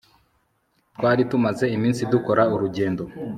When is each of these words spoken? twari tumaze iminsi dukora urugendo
twari 0.95 1.21
tumaze 1.31 1.65
iminsi 1.75 2.01
dukora 2.13 2.43
urugendo 2.53 3.03